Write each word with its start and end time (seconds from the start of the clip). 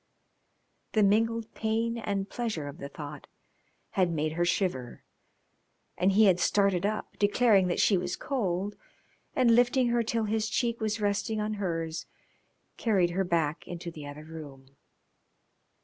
The 0.93 1.03
mingled 1.03 1.53
pain 1.53 1.99
and 1.99 2.27
pleasure 2.27 2.67
of 2.67 2.79
the 2.79 2.89
thought 2.89 3.27
had 3.91 4.09
made 4.09 4.31
her 4.31 4.45
shiver, 4.45 5.03
and 5.95 6.13
he 6.13 6.25
had 6.25 6.39
started 6.39 6.87
up, 6.87 7.17
declaring 7.19 7.67
that 7.67 7.79
she 7.79 7.99
was 7.99 8.15
cold, 8.15 8.75
and, 9.35 9.51
lifting 9.53 9.89
her 9.89 10.01
till 10.01 10.23
his 10.23 10.49
cheek 10.49 10.81
was 10.81 10.99
resting 11.01 11.39
on 11.39 11.53
hers, 11.61 12.07
carried 12.77 13.11
her 13.11 13.23
back 13.23 13.67
into 13.67 13.91
the 13.91 14.07
other 14.07 14.23
room. 14.25 14.75